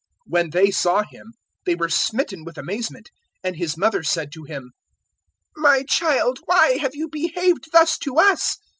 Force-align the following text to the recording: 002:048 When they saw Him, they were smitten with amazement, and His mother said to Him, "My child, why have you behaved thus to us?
002:048 0.27 0.31
When 0.31 0.49
they 0.49 0.71
saw 0.71 1.03
Him, 1.03 1.33
they 1.67 1.75
were 1.75 1.87
smitten 1.87 2.43
with 2.43 2.57
amazement, 2.57 3.11
and 3.43 3.55
His 3.55 3.77
mother 3.77 4.01
said 4.01 4.31
to 4.31 4.45
Him, 4.45 4.71
"My 5.55 5.83
child, 5.83 6.39
why 6.45 6.79
have 6.79 6.95
you 6.95 7.07
behaved 7.07 7.65
thus 7.71 7.99
to 7.99 8.15
us? 8.17 8.57